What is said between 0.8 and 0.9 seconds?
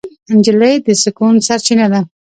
د